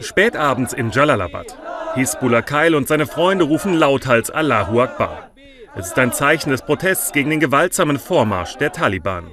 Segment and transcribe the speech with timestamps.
[0.00, 1.56] Spätabends in Jalalabad.
[1.94, 5.30] Hisbullah Kyle und seine Freunde rufen lauthals Allahu Akbar.
[5.74, 9.24] Es ist ein Zeichen des Protests gegen den gewaltsamen Vormarsch der Taliban.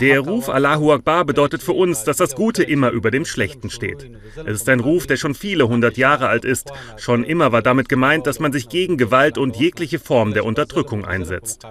[0.00, 4.10] Der Ruf Allahu Akbar bedeutet für uns, dass das Gute immer über dem Schlechten steht.
[4.44, 6.72] Es ist ein Ruf, der schon viele hundert Jahre alt ist.
[6.96, 11.04] Schon immer war damit gemeint, dass man sich gegen Gewalt und jegliche Form der Unterdrückung
[11.04, 11.66] einsetzt.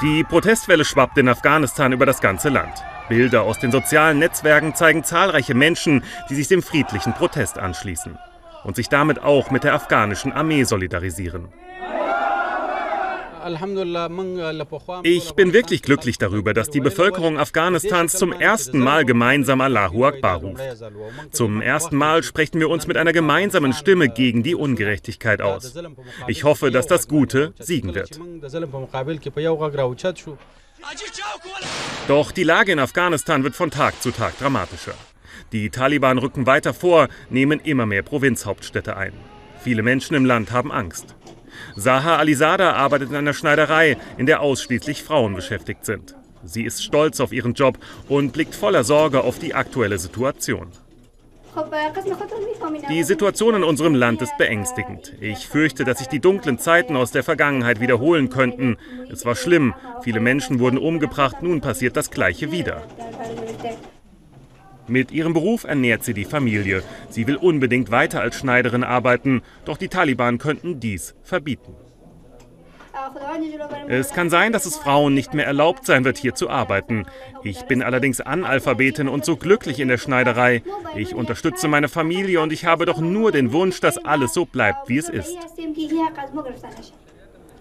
[0.00, 2.84] Die Protestwelle schwappt in Afghanistan über das ganze Land.
[3.08, 8.16] Bilder aus den sozialen Netzwerken zeigen zahlreiche Menschen, die sich dem friedlichen Protest anschließen
[8.62, 11.48] und sich damit auch mit der afghanischen Armee solidarisieren.
[15.02, 20.38] Ich bin wirklich glücklich darüber, dass die Bevölkerung Afghanistans zum ersten Mal gemeinsam Allahu Akbar
[20.38, 20.62] ruft.
[21.32, 25.74] Zum ersten Mal sprechen wir uns mit einer gemeinsamen Stimme gegen die Ungerechtigkeit aus.
[26.26, 28.20] Ich hoffe, dass das Gute siegen wird.
[32.06, 34.94] Doch die Lage in Afghanistan wird von Tag zu Tag dramatischer.
[35.52, 39.12] Die Taliban rücken weiter vor, nehmen immer mehr Provinzhauptstädte ein.
[39.62, 41.14] Viele Menschen im Land haben Angst.
[41.76, 46.14] Saha Alisada arbeitet in einer Schneiderei, in der ausschließlich Frauen beschäftigt sind.
[46.44, 50.68] Sie ist stolz auf ihren Job und blickt voller Sorge auf die aktuelle Situation.
[52.90, 55.14] Die Situation in unserem Land ist beängstigend.
[55.20, 58.76] Ich fürchte, dass sich die dunklen Zeiten aus der Vergangenheit wiederholen könnten.
[59.10, 62.82] Es war schlimm, viele Menschen wurden umgebracht, nun passiert das Gleiche wieder.
[64.88, 66.82] Mit ihrem Beruf ernährt sie die Familie.
[67.10, 71.74] Sie will unbedingt weiter als Schneiderin arbeiten, doch die Taliban könnten dies verbieten.
[73.86, 77.06] Es kann sein, dass es Frauen nicht mehr erlaubt sein wird, hier zu arbeiten.
[77.42, 80.62] Ich bin allerdings Analphabetin und so glücklich in der Schneiderei.
[80.96, 84.88] Ich unterstütze meine Familie und ich habe doch nur den Wunsch, dass alles so bleibt,
[84.88, 85.36] wie es ist.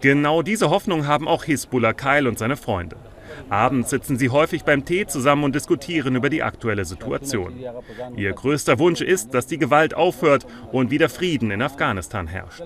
[0.02, 2.98] Genau diese Hoffnung haben auch Hisbullah Kyle und seine Freunde.
[3.50, 7.54] Abends sitzen sie häufig beim Tee zusammen und diskutieren über die aktuelle Situation.
[8.16, 12.64] Ihr größter Wunsch ist, dass die Gewalt aufhört und wieder Frieden in Afghanistan herrscht.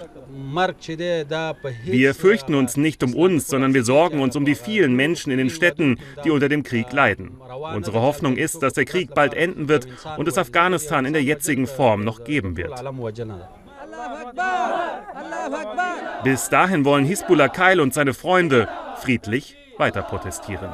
[1.84, 5.38] Wir fürchten uns nicht um uns, sondern wir sorgen uns um die vielen Menschen in
[5.38, 7.38] den Städten, die unter dem Krieg leiden.
[7.76, 11.68] Unsere Hoffnung ist, dass der Krieg bald enden wird und es Afghanistan in der jetzigen
[11.68, 12.74] Form noch geben wird.
[16.24, 18.68] Bis dahin wollen Hisbullah Kyle und seine Freunde
[18.98, 20.70] friedlich weiter protestieren.